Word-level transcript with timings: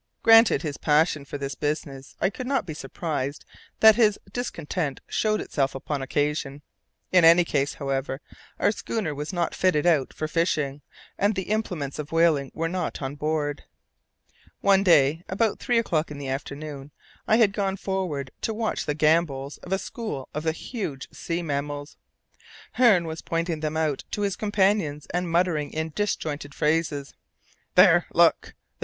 Granted 0.23 0.63
his 0.63 0.77
passion 0.77 1.25
for 1.25 1.37
this 1.37 1.53
business, 1.53 2.15
I 2.19 2.31
could 2.31 2.47
not 2.47 2.65
be 2.65 2.73
surprised 2.73 3.45
that 3.81 3.97
his 3.97 4.17
discontent 4.33 4.99
showed 5.07 5.39
itself 5.39 5.75
upon 5.75 6.01
occasion. 6.01 6.63
In 7.11 7.23
any 7.23 7.45
case, 7.45 7.75
however, 7.75 8.19
our 8.59 8.71
schooner 8.71 9.13
was 9.13 9.31
not 9.31 9.53
fitted 9.53 9.85
out 9.85 10.11
for 10.11 10.27
fishing, 10.27 10.81
and 11.19 11.35
the 11.35 11.51
implements 11.51 11.99
of 11.99 12.11
whaling 12.11 12.49
were 12.55 12.67
not 12.67 12.99
on 12.99 13.13
board. 13.13 13.65
One 14.61 14.81
day, 14.83 15.23
about 15.29 15.59
three 15.59 15.77
o'clock 15.77 16.09
in 16.09 16.17
the 16.17 16.29
afternoon, 16.29 16.89
I 17.27 17.37
had 17.37 17.53
gone 17.53 17.77
forward 17.77 18.31
to 18.41 18.55
watch 18.55 18.87
the 18.87 18.95
gambols 18.95 19.59
of 19.59 19.71
a 19.71 19.77
"school" 19.77 20.29
of 20.33 20.41
the 20.41 20.51
huge 20.51 21.09
sea 21.11 21.43
mammals. 21.43 21.95
Hearne 22.79 23.05
was 23.05 23.21
pointing 23.21 23.59
them 23.59 23.77
out 23.77 24.03
to 24.09 24.21
his 24.23 24.35
companions, 24.35 25.05
and 25.13 25.29
muttering 25.29 25.71
in 25.71 25.91
disjointed 25.93 26.55
phrases, 26.55 27.13
"There, 27.75 28.07
look 28.11 28.41
there! 28.41 28.53